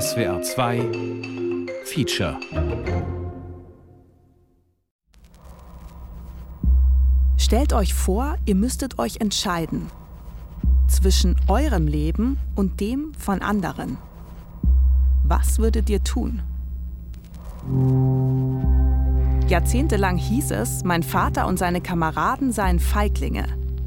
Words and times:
SWR 0.00 0.40
2 0.40 0.80
Feature 1.84 2.38
Stellt 7.36 7.74
euch 7.74 7.92
vor, 7.92 8.38
ihr 8.46 8.54
müsstet 8.54 8.98
euch 8.98 9.20
entscheiden 9.20 9.88
zwischen 10.88 11.36
eurem 11.46 11.86
Leben 11.86 12.38
und 12.54 12.80
dem 12.80 13.12
von 13.18 13.42
anderen. 13.42 13.98
Was 15.24 15.58
würdet 15.58 15.90
ihr 15.90 16.02
tun? 16.02 16.40
Jahrzehntelang 19.46 20.16
hieß 20.16 20.52
es, 20.52 20.84
mein 20.84 21.02
Vater 21.02 21.46
und 21.46 21.58
seine 21.58 21.82
Kameraden 21.82 22.50
seien 22.50 22.80
Feiglinge. 22.80 23.44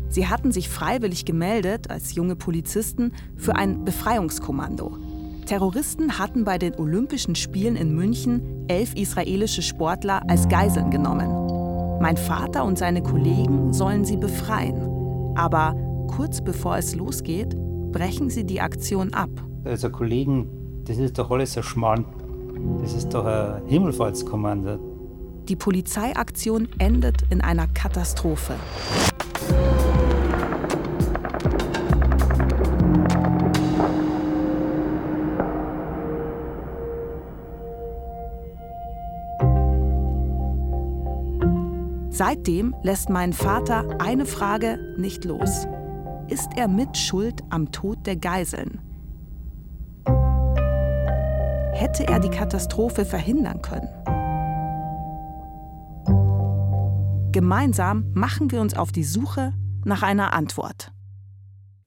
Sie 0.10 0.28
hatten 0.28 0.52
sich 0.52 0.70
freiwillig 0.70 1.26
gemeldet 1.26 1.90
als 1.90 2.14
junge 2.14 2.36
Polizisten 2.36 3.12
für 3.38 3.56
ein 3.56 3.86
Befreiungskommando. 3.86 5.15
Terroristen 5.46 6.18
hatten 6.18 6.44
bei 6.44 6.58
den 6.58 6.76
Olympischen 6.76 7.36
Spielen 7.36 7.76
in 7.76 7.94
München 7.96 8.66
elf 8.68 8.96
israelische 8.96 9.62
Sportler 9.62 10.22
als 10.28 10.50
Geiseln 10.50 10.90
genommen. 10.90 12.00
Mein 12.02 12.18
Vater 12.18 12.66
und 12.66 12.78
seine 12.78 13.04
Kollegen 13.04 13.72
sollen 13.72 14.06
sie 14.06 14.18
befreien. 14.18 15.36
Aber 15.36 15.76
kurz 16.08 16.44
bevor 16.44 16.78
es 16.78 16.96
losgeht, 16.96 17.56
brechen 17.92 18.30
sie 18.30 18.44
die 18.44 18.60
Aktion 18.60 19.14
ab. 19.14 19.30
Also 19.64 19.90
Kollegen, 19.90 20.50
das 20.86 20.98
ist 20.98 21.18
doch 21.18 21.30
alles 21.30 21.56
ein 21.58 21.64
Schmarrn. 21.64 22.06
Das 22.82 22.94
ist 22.94 23.14
doch 23.14 23.26
ein 23.26 23.62
Himmelfahrtskommando. 23.68 24.80
Die 25.48 25.56
Polizeiaktion 25.56 26.68
endet 26.80 27.24
in 27.30 27.42
einer 27.42 27.68
Katastrophe. 27.68 28.56
Seitdem 42.18 42.74
lässt 42.82 43.10
mein 43.10 43.34
Vater 43.34 44.00
eine 44.00 44.26
Frage 44.26 44.96
nicht 44.98 45.26
los. 45.26 45.68
Ist 46.30 46.48
er 46.56 46.70
mit 46.70 46.96
Schuld 46.96 47.44
am 47.50 47.74
Tod 47.74 48.08
der 48.08 48.16
Geiseln? 48.16 48.80
Hätte 51.74 52.08
er 52.08 52.22
die 52.22 52.30
Katastrophe 52.30 53.04
verhindern 53.04 53.62
können? 53.62 53.90
Gemeinsam 57.34 58.10
machen 58.14 58.50
wir 58.50 58.62
uns 58.62 58.78
auf 58.78 58.94
die 58.94 59.04
Suche 59.04 59.54
nach 59.84 60.02
einer 60.02 60.32
Antwort. 60.32 60.94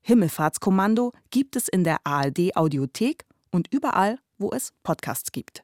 Himmelfahrtskommando 0.03 1.13
gibt 1.31 1.57
es 1.57 1.69
in 1.69 1.85
der 1.85 2.01
ARD 2.05 2.55
Audiothek 2.55 3.25
und 3.51 3.73
überall, 3.73 4.19
wo 4.37 4.51
es 4.53 4.75
Podcasts 4.83 5.33
gibt. 5.33 5.57